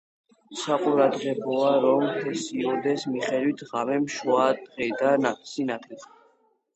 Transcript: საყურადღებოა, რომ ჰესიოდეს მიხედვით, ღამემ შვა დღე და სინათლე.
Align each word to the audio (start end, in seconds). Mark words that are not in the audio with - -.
საყურადღებოა, 0.59 1.73
რომ 1.83 2.05
ჰესიოდეს 2.23 3.05
მიხედვით, 3.15 3.61
ღამემ 3.73 4.07
შვა 4.15 4.47
დღე 4.63 4.89
და 5.03 5.13
სინათლე. 5.51 6.01